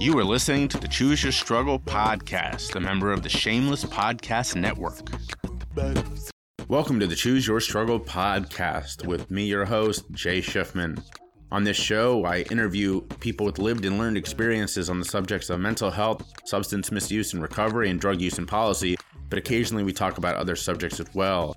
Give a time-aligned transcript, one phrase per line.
[0.00, 4.56] You are listening to the Choose Your Struggle podcast, a member of the Shameless Podcast
[4.56, 5.08] Network.
[6.68, 11.02] Welcome to the Choose Your Struggle podcast with me, your host, Jay Schiffman.
[11.52, 15.60] On this show, I interview people with lived and learned experiences on the subjects of
[15.60, 18.96] mental health, substance misuse and recovery, and drug use and policy,
[19.28, 21.54] but occasionally we talk about other subjects as well.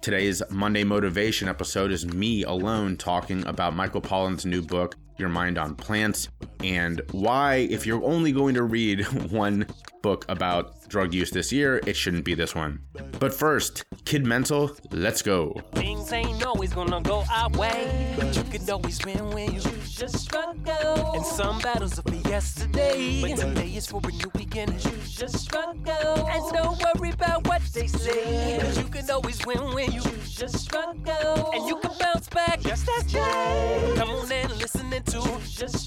[0.00, 5.58] Today's Monday Motivation episode is me alone talking about Michael Pollan's new book, Your Mind
[5.58, 6.28] on Plants,
[6.64, 9.66] and why, if you're only going to read one
[10.02, 12.80] book about drug use this year, it shouldn't be this one.
[13.18, 15.54] But first, Kid Mental, let's go.
[15.74, 21.14] Things ain't always gonna go our way, but you always win when you just struggle.
[21.14, 21.98] And some battles
[22.28, 24.30] yesterday, but today is for a new.
[24.66, 29.74] You just struggle, and don't worry about what they say, cause you can always win
[29.74, 33.94] when you just struggle, and you can bounce back just as Jay.
[33.96, 35.80] Come on to just.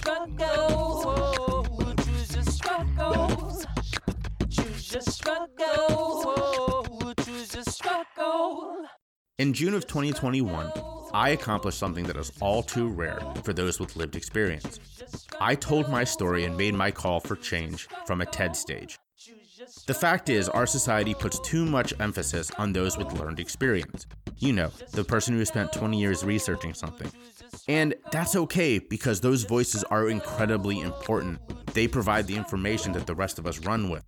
[4.94, 6.86] Just struggle.
[7.26, 8.86] Choose just struggle.
[9.40, 10.72] In June of 2021,
[11.16, 14.80] I accomplished something that is all too rare for those with lived experience.
[15.42, 19.00] I told my story and made my call for change from a TED stage.
[19.88, 24.06] The fact is, our society puts too much emphasis on those with learned experience.
[24.38, 27.12] You know, the person who spent 20 years researching something.
[27.68, 31.40] And that's okay because those voices are incredibly important.
[31.74, 34.04] They provide the information that the rest of us run with.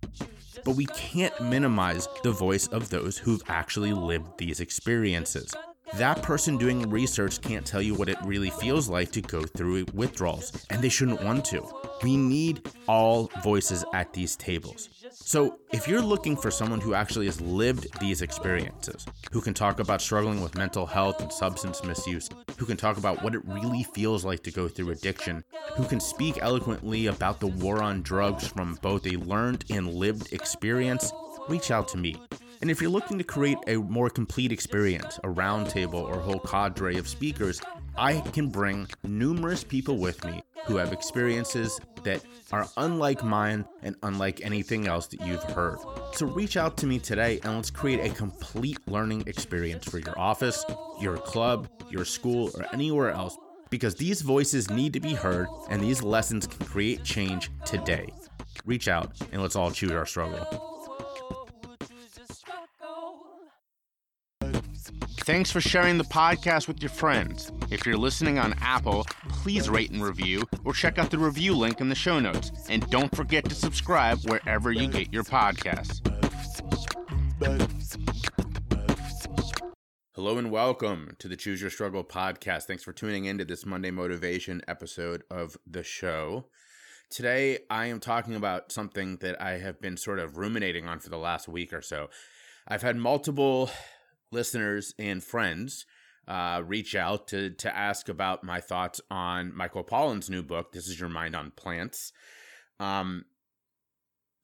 [0.66, 5.54] But we can't minimize the voice of those who've actually lived these experiences.
[5.94, 9.86] That person doing research can't tell you what it really feels like to go through
[9.94, 11.64] withdrawals, and they shouldn't want to.
[12.02, 14.88] We need all voices at these tables.
[15.26, 19.80] So, if you're looking for someone who actually has lived these experiences, who can talk
[19.80, 23.82] about struggling with mental health and substance misuse, who can talk about what it really
[23.82, 25.42] feels like to go through addiction,
[25.74, 30.32] who can speak eloquently about the war on drugs from both a learned and lived
[30.32, 31.12] experience,
[31.48, 32.14] reach out to me.
[32.60, 36.98] And if you're looking to create a more complete experience, a roundtable or whole cadre
[36.98, 37.60] of speakers,
[37.98, 42.22] I can bring numerous people with me who have experiences that
[42.52, 45.78] are unlike mine and unlike anything else that you've heard.
[46.12, 50.18] So reach out to me today and let's create a complete learning experience for your
[50.18, 50.64] office,
[51.00, 53.36] your club, your school, or anywhere else
[53.70, 58.08] because these voices need to be heard and these lessons can create change today.
[58.64, 60.75] Reach out and let's all choose our struggle.
[65.26, 67.50] Thanks for sharing the podcast with your friends.
[67.68, 71.80] If you're listening on Apple, please rate and review or check out the review link
[71.80, 72.52] in the show notes.
[72.68, 76.00] And don't forget to subscribe wherever you get your podcasts.
[80.14, 82.66] Hello and welcome to the Choose Your Struggle podcast.
[82.66, 86.46] Thanks for tuning into this Monday Motivation episode of the show.
[87.10, 91.10] Today, I am talking about something that I have been sort of ruminating on for
[91.10, 92.10] the last week or so.
[92.68, 93.70] I've had multiple
[94.32, 95.86] listeners and friends
[96.28, 100.72] uh, reach out to to ask about my thoughts on Michael Pollan's new book.
[100.72, 102.12] This is your mind on plants.
[102.80, 103.24] Um,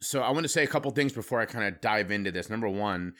[0.01, 2.51] so I want to say a couple things before I kind of dive into this.
[2.51, 3.15] Number one,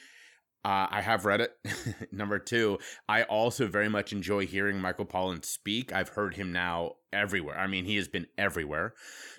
[0.65, 1.51] uh, I have read it.
[2.11, 5.93] Number two, I also very much enjoy hearing Michael Pollan speak.
[5.93, 7.57] I've heard him now everywhere.
[7.57, 8.93] I mean, he has been everywhere.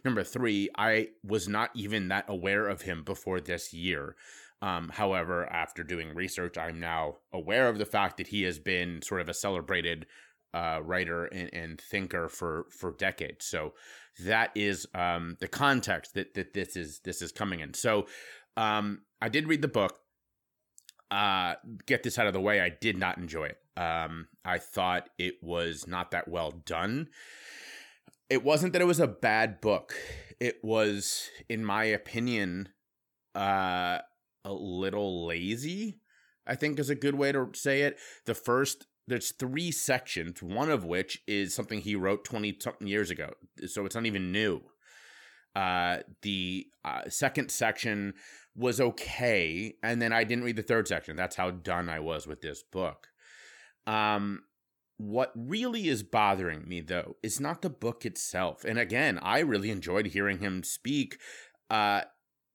[0.05, 4.17] Number three, I was not even that aware of him before this year.
[4.65, 9.03] Um, however, after doing research, I'm now aware of the fact that he has been
[9.03, 10.07] sort of a celebrated
[10.55, 13.45] uh, writer and, and, thinker for for decades.
[13.45, 13.75] So
[14.25, 17.75] that is um, the context that that this is this is coming in.
[17.75, 18.07] So
[18.57, 19.99] um, I did read the book.
[21.11, 22.63] Uh, get this out of the way.
[22.63, 23.59] I did not enjoy it.
[23.77, 27.09] Um, I thought it was not that well done.
[28.31, 29.95] It wasn't that it was a bad book.
[30.41, 32.71] It was, in my opinion,
[33.35, 33.99] uh,
[34.45, 35.99] a little lazy,
[36.47, 37.99] I think is a good way to say it.
[38.27, 43.11] The first there's three sections, one of which is something he wrote 20 something years
[43.11, 43.33] ago.
[43.67, 44.63] So it's not even new.
[45.55, 48.15] Uh, the uh, second section
[48.57, 49.75] was okay.
[49.83, 51.17] And then I didn't read the third section.
[51.17, 53.09] That's how done I was with this book.
[53.87, 54.45] Um,
[54.97, 58.65] what really is bothering me, though, is not the book itself.
[58.65, 61.19] And again, I really enjoyed hearing him speak.
[61.69, 62.03] Uh,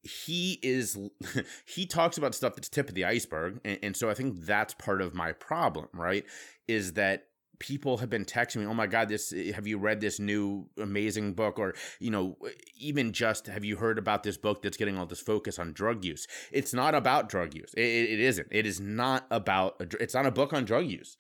[0.04, 0.98] he is
[1.66, 4.74] he talks about stuff that's tip of the iceberg and, and, so i think that's
[4.74, 6.26] part of my problem right
[6.68, 7.26] is that
[7.60, 10.68] people have been texting me oh my god this eh, have you read this new
[10.78, 11.60] amazing book?
[11.60, 12.38] Or you know
[12.78, 16.04] even just have you heard about this book that's getting all this focus on drug
[16.04, 16.26] use?
[16.52, 17.74] It's not about drug use.
[17.76, 18.48] It, it isn't.
[18.52, 21.18] It is not about a, it's not a book on drug use.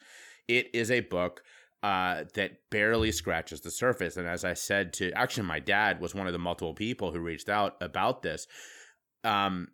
[0.47, 1.43] It is a book
[1.81, 4.17] uh, that barely scratches the surface.
[4.17, 7.19] And as I said to actually, my dad was one of the multiple people who
[7.19, 8.47] reached out about this.
[9.23, 9.69] Um,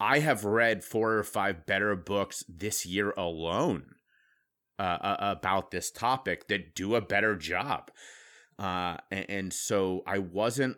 [0.00, 3.94] I have read four or five better books this year alone
[4.78, 7.90] uh, about this topic that do a better job.
[8.58, 10.76] Uh, and, and so I wasn't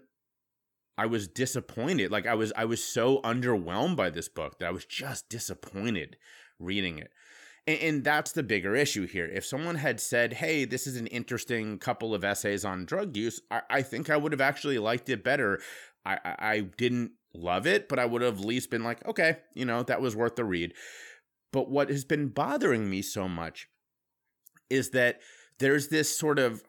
[0.97, 2.11] I was disappointed.
[2.11, 6.17] Like I was I was so underwhelmed by this book that I was just disappointed
[6.59, 7.11] reading it.
[7.67, 9.27] And, and, that's the bigger issue here.
[9.27, 13.41] If someone had said, "Hey, this is an interesting couple of essays on drug use,"
[13.51, 15.61] I, I think I would have actually liked it better.
[16.05, 19.39] I, I, I didn't love it, but I would have at least been like, "Okay,
[19.55, 20.75] you know, that was worth the read."
[21.53, 23.69] But what has been bothering me so much
[24.69, 25.21] is that
[25.59, 26.65] there's this sort of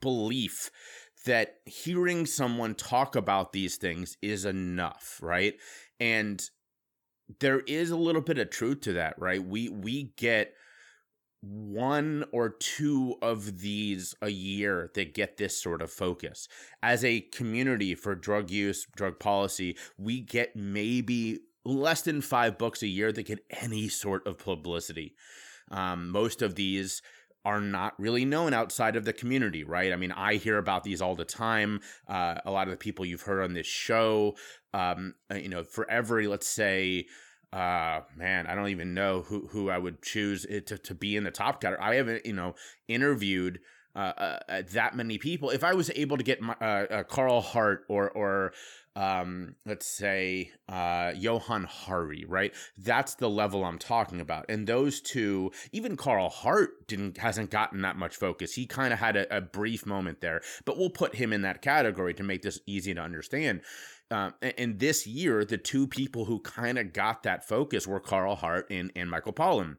[0.00, 0.70] belief
[1.26, 5.54] that hearing someone talk about these things is enough, right?
[6.00, 6.42] And
[7.40, 9.42] there is a little bit of truth to that, right?
[9.42, 10.54] We we get
[11.42, 16.48] one or two of these a year that get this sort of focus.
[16.82, 22.82] As a community for drug use, drug policy, we get maybe less than five books
[22.82, 25.14] a year that get any sort of publicity.
[25.70, 27.02] Um, most of these
[27.44, 29.92] are not really known outside of the community, right?
[29.92, 31.80] I mean, I hear about these all the time.
[32.08, 34.36] Uh, a lot of the people you've heard on this show,
[34.72, 37.06] um, uh, you know, for every, let's say,
[37.52, 41.24] uh, man, I don't even know who, who I would choose to, to be in
[41.24, 41.86] the top category.
[41.86, 42.54] I haven't, you know,
[42.88, 43.60] interviewed
[43.94, 45.50] uh, uh, uh, that many people.
[45.50, 48.54] If I was able to get my, uh, uh Carl Hart or or
[48.94, 52.52] um, let's say uh, Johann Hari, right?
[52.76, 54.46] That's the level I'm talking about.
[54.48, 58.54] And those two, even Carl Hart didn't hasn't gotten that much focus.
[58.54, 61.62] He kind of had a, a, brief moment there, but we'll put him in that
[61.62, 63.62] category to make this easy to understand.
[64.10, 68.00] Um, and, and, this year, the two people who kind of got that focus were
[68.00, 69.76] Carl Hart and, and Michael Pollan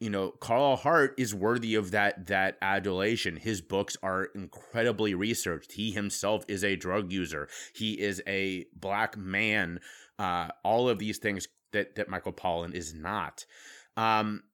[0.00, 3.36] you know, Carl Hart is worthy of that that adulation.
[3.36, 5.72] His books are incredibly researched.
[5.72, 7.48] He himself is a drug user.
[7.74, 9.80] He is a black man.
[10.18, 13.44] Uh, all of these things that that Michael Pollan is not.
[13.96, 14.44] Um,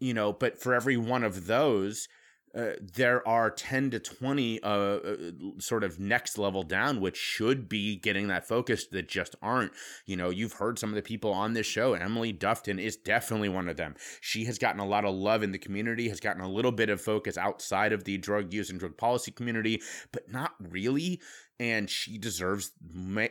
[0.00, 2.08] you know, but for every one of those,
[2.56, 5.16] uh, there are 10 to 20 uh, uh,
[5.58, 9.72] sort of next level down which should be getting that focus that just aren't
[10.06, 13.48] you know you've heard some of the people on this show emily dufton is definitely
[13.48, 16.42] one of them she has gotten a lot of love in the community has gotten
[16.42, 19.80] a little bit of focus outside of the drug use and drug policy community
[20.12, 21.20] but not really
[21.58, 22.72] and she deserves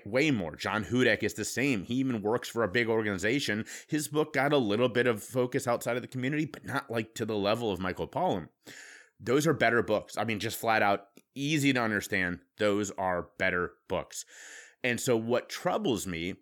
[0.04, 0.56] way more.
[0.56, 1.84] John Hudak is the same.
[1.84, 3.66] He even works for a big organization.
[3.88, 7.14] His book got a little bit of focus outside of the community, but not like
[7.16, 8.48] to the level of Michael Pollan
[9.26, 10.18] those are better books.
[10.18, 12.40] I mean, just flat out easy to understand.
[12.58, 14.26] Those are better books.
[14.84, 16.36] And so, what troubles me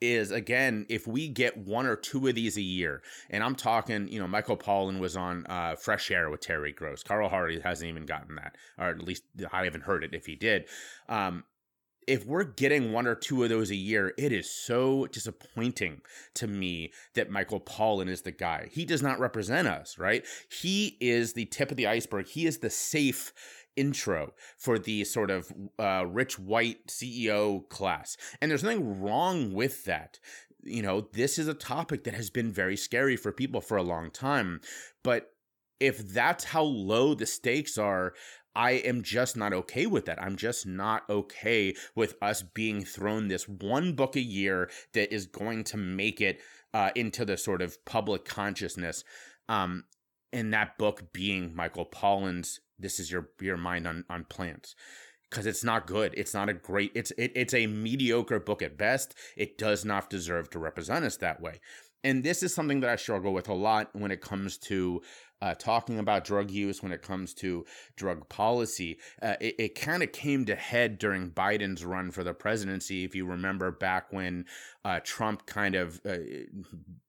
[0.00, 4.08] is again, if we get one or two of these a year, and I'm talking,
[4.08, 7.02] you know, Michael Pollan was on uh, Fresh Air with Terry Gross.
[7.02, 9.22] Carl Hardy hasn't even gotten that, or at least
[9.52, 10.66] I haven't heard it if he did.
[11.08, 11.44] Um,
[12.06, 16.02] if we're getting one or two of those a year, it is so disappointing
[16.34, 18.68] to me that Michael Pollan is the guy.
[18.70, 20.24] He does not represent us, right?
[20.50, 22.28] He is the tip of the iceberg.
[22.28, 23.32] He is the safe
[23.74, 28.16] intro for the sort of uh, rich white CEO class.
[28.40, 30.18] And there's nothing wrong with that.
[30.62, 33.82] You know, this is a topic that has been very scary for people for a
[33.82, 34.60] long time.
[35.02, 35.30] But
[35.78, 38.14] if that's how low the stakes are,
[38.56, 40.20] I am just not okay with that.
[40.20, 45.26] I'm just not okay with us being thrown this one book a year that is
[45.26, 46.40] going to make it
[46.72, 49.04] uh, into the sort of public consciousness.
[49.48, 49.84] Um,
[50.32, 54.74] and that book being Michael Pollan's "This Is Your Your Mind on on Plants."
[55.28, 56.14] because it's not good.
[56.16, 56.92] It's not a great.
[56.94, 59.14] It's it, it's a mediocre book at best.
[59.36, 61.60] It does not deserve to represent us that way.
[62.04, 65.02] And this is something that I struggle with a lot when it comes to
[65.42, 67.64] uh, talking about drug use, when it comes to
[67.96, 68.98] drug policy.
[69.20, 73.04] Uh, it, it kind of came to head during Biden's run for the presidency.
[73.04, 74.46] If you remember back when
[74.84, 76.16] uh, Trump kind of uh,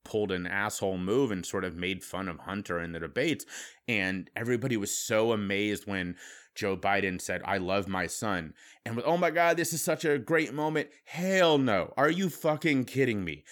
[0.04, 3.46] pulled an asshole move and sort of made fun of Hunter in the debates.
[3.88, 6.16] And everybody was so amazed when
[6.56, 8.54] Joe Biden said, I love my son.
[8.86, 10.90] And with, oh my God, this is such a great moment.
[11.06, 11.94] Hell no.
[11.98, 13.44] Are you fucking kidding me?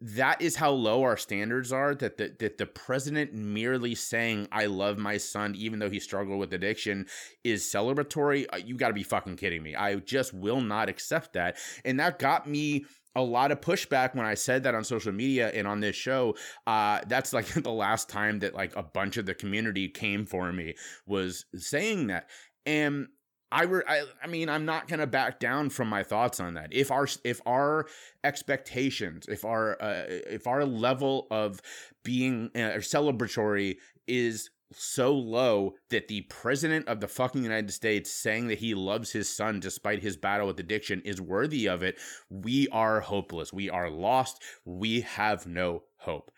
[0.00, 4.66] That is how low our standards are that the, that the president merely saying i
[4.66, 7.06] love my son even though he struggled with addiction
[7.44, 11.32] is celebratory uh, you got to be fucking kidding me i just will not accept
[11.32, 12.84] that and that got me
[13.16, 16.36] a lot of pushback when I said that on social media and on this show.
[16.66, 20.52] Uh, that's like the last time that like a bunch of the community came for
[20.52, 20.74] me
[21.06, 22.28] was saying that.
[22.66, 23.08] And
[23.52, 26.54] I, re- I, I mean I'm not going to back down from my thoughts on
[26.54, 26.72] that.
[26.72, 27.86] If our if our
[28.24, 31.60] expectations, if our uh, if our level of
[32.02, 33.76] being uh, celebratory
[34.06, 39.12] is so low that the president of the fucking United States saying that he loves
[39.12, 41.98] his son despite his battle with addiction is worthy of it,
[42.28, 43.52] we are hopeless.
[43.52, 44.42] We are lost.
[44.64, 46.30] We have no hope.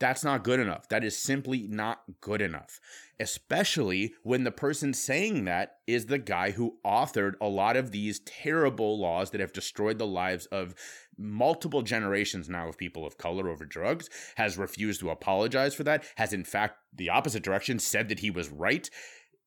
[0.00, 0.88] That's not good enough.
[0.88, 2.80] That is simply not good enough.
[3.18, 8.20] Especially when the person saying that is the guy who authored a lot of these
[8.20, 10.74] terrible laws that have destroyed the lives of
[11.16, 16.04] multiple generations now of people of color over drugs, has refused to apologize for that,
[16.16, 18.88] has in fact the opposite direction said that he was right.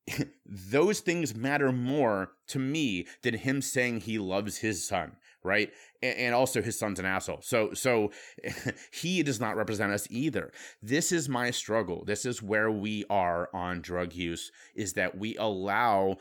[0.46, 5.72] Those things matter more to me than him saying he loves his son right?
[6.02, 7.42] And, and also his son's an asshole.
[7.42, 8.12] So so
[8.94, 10.52] he does not represent us either.
[10.82, 12.04] This is my struggle.
[12.06, 16.18] This is where we are on drug use is that we allow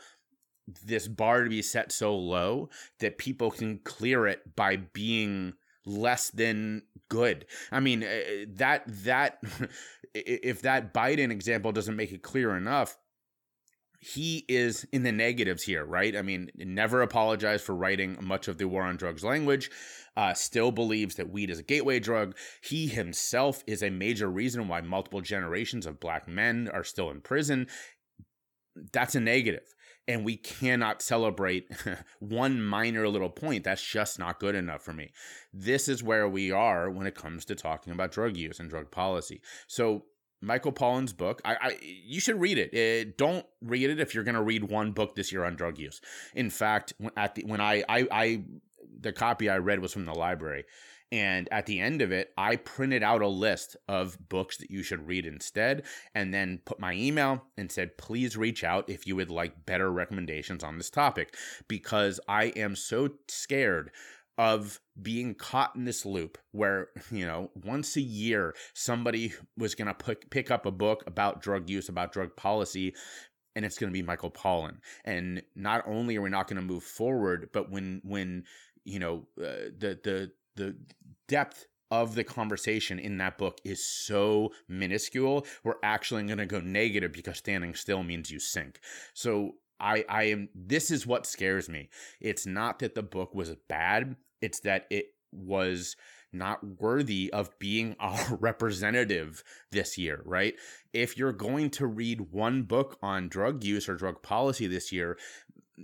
[0.85, 5.53] this bar to be set so low that people can clear it by being
[5.85, 7.45] less than good.
[7.71, 9.39] I mean, eh, that that
[10.13, 12.97] if that Biden example doesn't make it clear enough,
[14.01, 16.15] he is in the negatives here, right?
[16.15, 19.69] I mean, never apologized for writing much of the war on drugs language,
[20.17, 22.35] uh, still believes that weed is a gateway drug.
[22.63, 27.21] He himself is a major reason why multiple generations of black men are still in
[27.21, 27.67] prison.
[28.91, 29.75] That's a negative.
[30.07, 31.69] And we cannot celebrate
[32.19, 33.63] one minor little point.
[33.63, 35.11] That's just not good enough for me.
[35.53, 38.89] This is where we are when it comes to talking about drug use and drug
[38.89, 39.41] policy.
[39.67, 40.05] So
[40.41, 41.41] Michael Pollan's book.
[41.45, 42.73] I, I you should read it.
[42.73, 45.77] Uh, don't read it if you're going to read one book this year on drug
[45.77, 46.01] use.
[46.35, 48.43] In fact, at the when I, I I
[48.99, 50.65] the copy I read was from the library,
[51.11, 54.83] and at the end of it, I printed out a list of books that you
[54.83, 55.83] should read instead,
[56.15, 59.91] and then put my email and said, please reach out if you would like better
[59.91, 61.35] recommendations on this topic,
[61.67, 63.91] because I am so scared
[64.41, 69.93] of being caught in this loop where you know once a year somebody was going
[69.93, 72.91] to pick up a book about drug use about drug policy
[73.55, 76.67] and it's going to be Michael Pollan and not only are we not going to
[76.67, 78.43] move forward but when when
[78.83, 80.75] you know uh, the the the
[81.27, 86.59] depth of the conversation in that book is so minuscule we're actually going to go
[86.61, 88.79] negative because standing still means you sink
[89.13, 91.89] so I, I am this is what scares me.
[92.19, 94.15] It's not that the book was bad.
[94.41, 95.95] It's that it was
[96.33, 100.55] not worthy of being our representative this year, right?
[100.93, 105.17] If you're going to read one book on drug use or drug policy this year,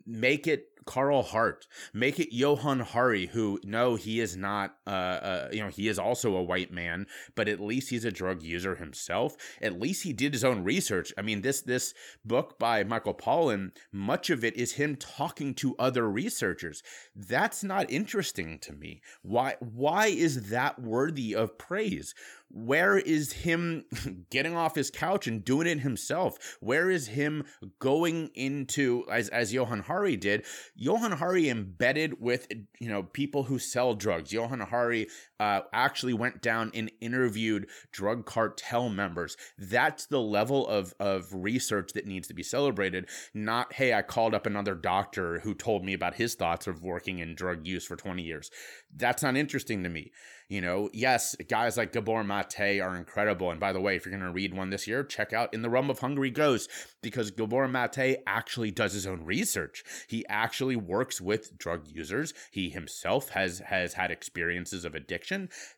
[0.06, 4.78] make it Carl Hart, make it Johann Hari, who no, he is not.
[4.88, 8.12] Uh, uh, you know, he is also a white man, but at least he's a
[8.12, 9.36] drug user himself.
[9.62, 11.14] At least he did his own research.
[11.18, 11.94] I mean, this this
[12.26, 16.82] book by Michael Pollan, much of it is him talking to other researchers.
[17.16, 19.02] That's not interesting to me.
[19.22, 19.56] Why?
[19.60, 22.16] Why is that worthy of praise?
[22.50, 23.86] Where is him
[24.30, 26.58] getting off his couch and doing it himself?
[26.60, 27.46] Where is him
[27.80, 30.46] going into, as, as Johann Hari did,
[30.80, 32.48] Johann Hari embedded with,
[32.80, 34.32] you know, people who sell drugs.
[34.32, 35.08] Johann Hari
[35.40, 39.38] uh, actually went down and interviewed drug cartel members.
[39.58, 43.08] That's the level of, of research that needs to be celebrated.
[43.34, 47.20] Not, hey, I called up another doctor who told me about his thoughts of working
[47.20, 48.50] in drug use for 20 years.
[48.96, 50.12] That's not interesting to me.
[50.50, 53.52] You know, yes, guys like Gabor Mate are incredible.
[53.52, 55.62] And by the way, if you're going to read one this year, check out In
[55.62, 59.84] the Realm of Hungry Ghosts because Gabor Mate actually does his own research.
[60.08, 62.34] He actually works with drug users.
[62.50, 65.27] He himself has has had experiences of addiction.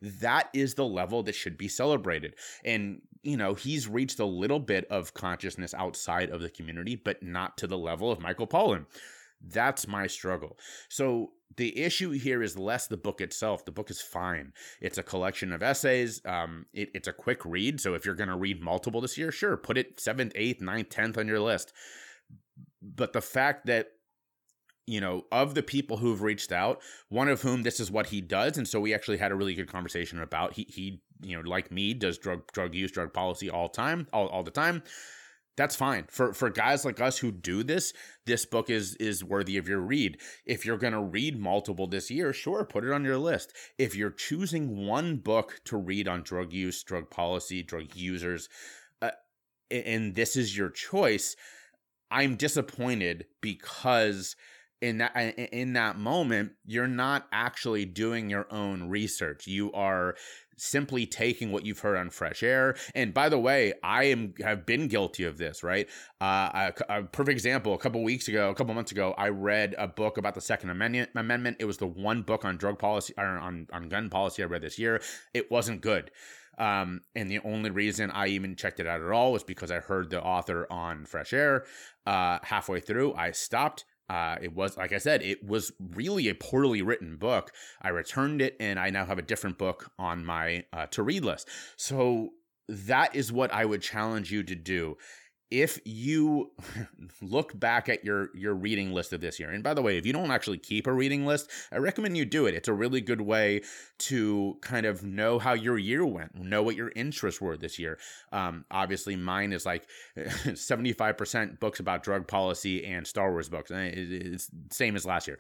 [0.01, 2.35] That is the level that should be celebrated.
[2.63, 7.21] And you know, he's reached a little bit of consciousness outside of the community, but
[7.21, 8.85] not to the level of Michael Pollan.
[9.41, 10.57] That's my struggle.
[10.89, 13.65] So the issue here is less the book itself.
[13.65, 14.53] The book is fine.
[14.81, 16.21] It's a collection of essays.
[16.25, 17.79] Um, it, it's a quick read.
[17.81, 20.89] So if you're going to read multiple this year, sure, put it seventh, eighth, ninth,
[20.89, 21.73] tenth on your list.
[22.81, 23.91] But the fact that
[24.89, 28.21] you know, of the people who've reached out, one of whom this is what he
[28.21, 30.53] does, and so we actually had a really good conversation about.
[30.53, 34.27] He he, you know, like me, does drug drug use, drug policy all time, all,
[34.27, 34.81] all the time.
[35.57, 36.05] That's fine.
[36.09, 37.93] For for guys like us who do this
[38.25, 40.19] this book is is worthy of your read.
[40.45, 43.53] If you're to read multiple this year sure put it on your list.
[43.77, 48.49] If you're choosing one book to read on drug use drug policy drug users
[49.01, 49.11] uh,
[49.69, 51.35] and this is your choice
[52.09, 54.35] i'm disappointed because
[54.81, 60.15] in that in that moment you're not actually doing your own research you are
[60.59, 62.75] simply taking what you've heard on fresh air.
[62.93, 65.63] And by the way, I am have been guilty of this.
[65.63, 65.87] Right,
[66.21, 67.73] uh, a, a, perfect example.
[67.73, 70.69] A couple weeks ago, a couple months ago, I read a book about the Second
[70.69, 71.11] Amendment.
[71.15, 71.57] Amendment.
[71.59, 74.61] It was the one book on drug policy or on on gun policy I read
[74.61, 75.01] this year.
[75.33, 76.11] It wasn't good.
[76.57, 79.79] Um, and the only reason I even checked it out at all was because I
[79.79, 81.65] heard the author on Fresh Air.
[82.05, 83.85] Uh, halfway through, I stopped.
[84.09, 87.51] Uh, it was, like I said, it was really a poorly written book.
[87.81, 91.23] I returned it and I now have a different book on my uh, to read
[91.23, 91.47] list.
[91.75, 92.31] So
[92.67, 94.97] that is what I would challenge you to do
[95.51, 96.51] if you
[97.21, 100.05] look back at your your reading list of this year and by the way if
[100.05, 102.55] you don't actually keep a reading list i recommend you do it.
[102.55, 103.61] It's a really good way
[103.99, 107.97] to kind of know how your year went know what your interests were this year.
[108.31, 109.87] Um, obviously mine is like
[110.17, 115.39] 75% books about drug policy and star wars books it's same as last year.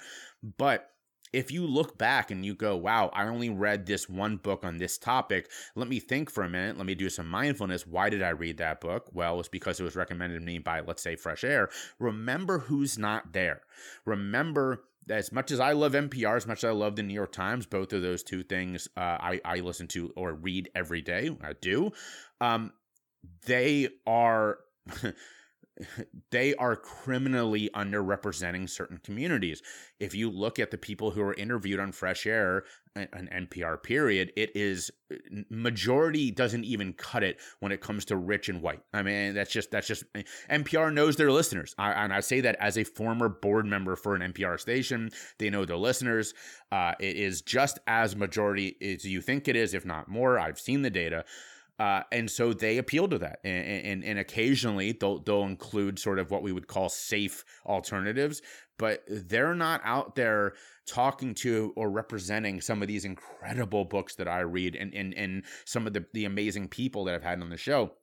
[0.57, 0.89] But
[1.31, 4.77] if you look back and you go, wow, I only read this one book on
[4.77, 6.77] this topic, let me think for a minute.
[6.77, 7.85] Let me do some mindfulness.
[7.85, 9.09] Why did I read that book?
[9.13, 11.69] Well, it's because it was recommended to me by, let's say, Fresh Air.
[11.99, 13.61] Remember who's not there.
[14.05, 17.31] Remember as much as I love NPR, as much as I love the New York
[17.31, 21.35] Times, both of those two things uh, I, I listen to or read every day.
[21.41, 21.91] I do.
[22.41, 22.73] Um,
[23.45, 24.59] they are.
[26.31, 29.61] they are criminally underrepresenting certain communities.
[29.99, 32.63] If you look at the people who are interviewed on Fresh Air,
[32.95, 34.91] an NPR period, it is
[35.49, 38.81] majority doesn't even cut it when it comes to rich and white.
[38.93, 40.03] I mean, that's just that's just
[40.49, 44.15] NPR knows their listeners, I, and I say that as a former board member for
[44.15, 45.11] an NPR station.
[45.37, 46.33] They know their listeners.
[46.71, 50.37] Uh, it is just as majority as you think it is, if not more.
[50.39, 51.25] I've seen the data.
[51.79, 56.19] Uh, and so they appeal to that, and, and, and occasionally they'll they'll include sort
[56.19, 58.41] of what we would call safe alternatives,
[58.77, 60.53] but they're not out there
[60.85, 65.43] talking to or representing some of these incredible books that I read and and, and
[65.63, 67.93] some of the, the amazing people that I've had on the show.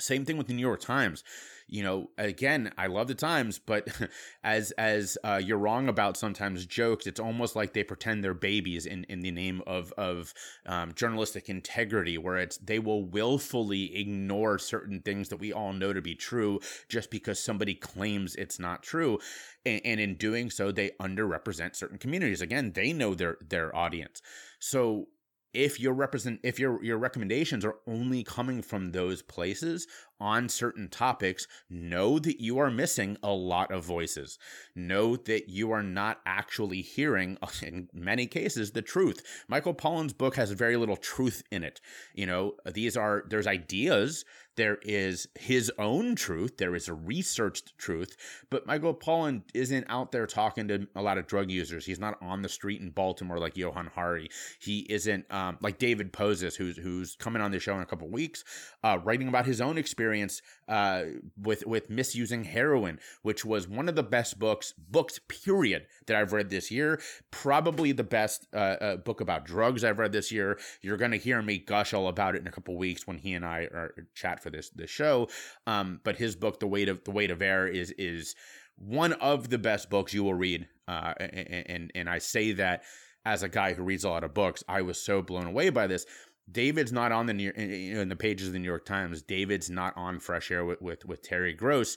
[0.00, 1.24] Same thing with the New York Times.
[1.68, 3.86] You know, again, I love the Times, but
[4.42, 8.86] as as uh, you're wrong about sometimes jokes, it's almost like they pretend they're babies
[8.86, 10.34] in, in the name of of
[10.66, 15.92] um, journalistic integrity, where it's they will willfully ignore certain things that we all know
[15.92, 19.20] to be true just because somebody claims it's not true,
[19.64, 22.40] and, and in doing so, they underrepresent certain communities.
[22.40, 24.22] Again, they know their their audience,
[24.58, 25.06] so
[25.52, 29.86] if your represent if your your recommendations are only coming from those places
[30.20, 34.38] on certain topics know that you are missing a lot of voices.
[34.76, 39.22] Know that you are not actually hearing in many cases the truth.
[39.48, 41.80] Michael pollan's book has very little truth in it.
[42.14, 44.24] You know these are there's ideas
[44.60, 48.14] there is his own truth, there is a researched truth,
[48.50, 51.86] but Michael Pollan isn't out there talking to a lot of drug users.
[51.86, 54.28] He's not on the street in Baltimore like Johann Hari.
[54.58, 58.10] He isn't um, like David Poses, who's who's coming on the show in a couple
[58.10, 58.44] weeks,
[58.84, 61.04] uh, writing about his own experience uh,
[61.40, 66.34] with with misusing heroin, which was one of the best books, books period, that I've
[66.34, 67.00] read this year.
[67.30, 70.58] Probably the best uh, uh book about drugs I've read this year.
[70.82, 73.46] You're gonna hear me gush all about it in a couple weeks when he and
[73.46, 75.28] I are chat for this this show.
[75.66, 78.34] Um, but his book, The Weight of the Weight of Air, is is
[78.76, 80.68] one of the best books you will read.
[80.88, 82.82] Uh, and, and and I say that
[83.24, 85.86] as a guy who reads a lot of books, I was so blown away by
[85.86, 86.06] this.
[86.50, 89.22] David's not on the New, in the pages of the New York Times.
[89.22, 91.96] David's not on Fresh Air with with, with Terry Gross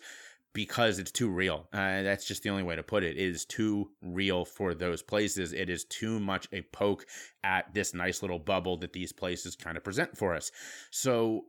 [0.53, 1.67] because it's too real.
[1.73, 3.17] Uh, that's just the only way to put it.
[3.17, 5.51] It is too real for those places.
[5.51, 7.05] It is too much a poke
[7.43, 10.51] at this nice little bubble that these places kind of present for us.
[10.91, 11.45] So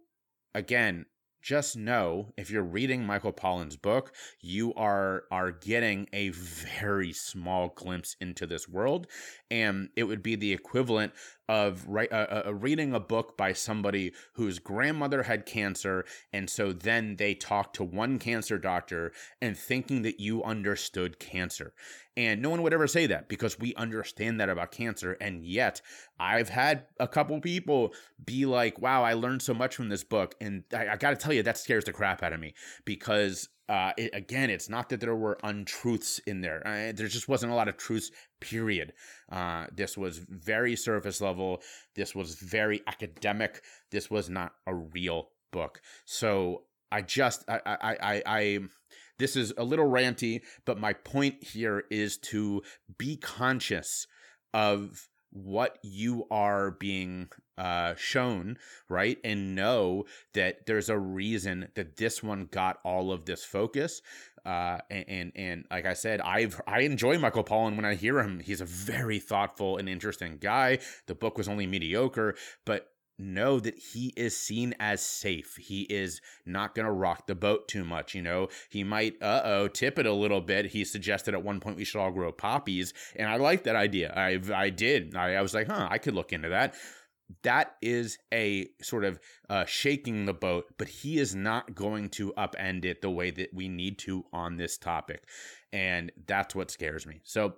[0.54, 1.06] again,
[1.42, 7.68] just know if you're reading Michael Pollan's book, you are are getting a very small
[7.68, 9.06] glimpse into this world,
[9.50, 11.12] and it would be the equivalent
[11.48, 16.72] of right, uh, uh, reading a book by somebody whose grandmother had cancer, and so
[16.72, 21.74] then they talked to one cancer doctor and thinking that you understood cancer.
[22.16, 25.16] And no one would ever say that because we understand that about cancer.
[25.20, 25.80] And yet,
[26.18, 27.92] I've had a couple people
[28.24, 30.36] be like, wow, I learned so much from this book.
[30.40, 32.54] And I, I got to tell you, that scares the crap out of me
[32.84, 36.66] because uh, it, again, it's not that there were untruths in there.
[36.66, 38.92] Uh, there just wasn't a lot of truths, period.
[39.30, 41.62] Uh, this was very surface level.
[41.94, 43.62] This was very academic.
[43.90, 45.80] This was not a real book.
[46.04, 48.58] So I just, I, I, I, I
[49.18, 52.62] this is a little ranty, but my point here is to
[52.98, 54.06] be conscious
[54.52, 58.56] of what you are being uh, shown,
[58.88, 59.18] right?
[59.22, 64.00] And know that there's a reason that this one got all of this focus.
[64.46, 68.20] Uh, and, and, and like I said, I've I enjoy Michael Pollan when I hear
[68.20, 68.40] him.
[68.40, 70.78] He's a very thoughtful and interesting guy.
[71.06, 75.56] The book was only mediocre, but know that he is seen as safe.
[75.56, 78.14] He is not going to rock the boat too much.
[78.14, 80.66] You know, he might, uh oh, tip it a little bit.
[80.66, 82.92] He suggested at one point we should all grow poppies.
[83.16, 84.12] And I like that idea.
[84.16, 85.14] I, I did.
[85.16, 86.74] I, I was like, huh, I could look into that.
[87.42, 92.32] that is a sort of uh, shaking the boat, but he is not going to
[92.36, 95.24] upend it the way that we need to on this topic.
[95.72, 97.20] And that's what scares me.
[97.24, 97.54] So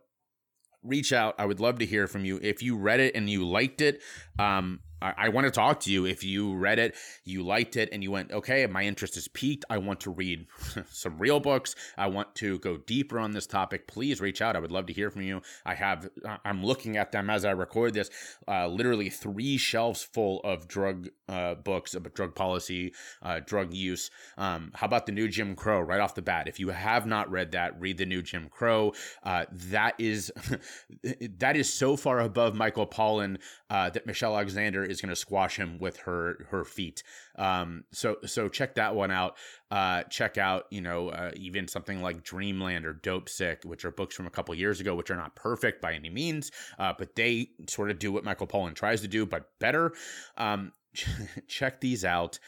[0.82, 1.34] reach out.
[1.38, 2.38] I would love to hear from you.
[2.42, 4.00] If you read it and you liked it,
[4.38, 6.06] um, I, I want to talk to you.
[6.06, 9.64] If you read it, you liked it, and you went, okay, my interest is piqued.
[9.68, 10.46] I want to read
[10.90, 11.74] some real books.
[11.96, 13.86] I want to go deeper on this topic.
[13.86, 14.56] Please reach out.
[14.56, 15.42] I would love to hear from you.
[15.64, 16.08] I have,
[16.44, 18.10] I'm looking at them as I record this,
[18.48, 24.10] uh, literally three shelves full of drug uh, books about drug policy, uh, drug use.
[24.38, 26.48] Um, how about the new Jim Crow right off the bat?
[26.48, 28.92] If you have not read that, read the new Jim Crow.
[29.22, 30.32] Uh, that is
[31.38, 33.38] that is so far above Michael Pollan
[33.70, 37.02] uh, that Michelle Alexander is going to squash him with her her feet.
[37.36, 39.36] Um, so so check that one out.
[39.70, 44.14] Uh, check out you know uh, even something like Dreamland or Dopesick, which are books
[44.14, 47.50] from a couple years ago, which are not perfect by any means, uh, but they
[47.68, 49.92] sort of do what Michael Pollan tries to do, but better.
[50.36, 50.72] Um,
[51.48, 52.38] check these out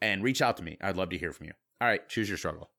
[0.00, 0.76] and reach out to me.
[0.80, 1.52] I'd love to hear from you.
[1.80, 2.70] All right, choose your struggle.